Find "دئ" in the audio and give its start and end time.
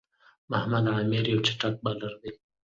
2.21-2.31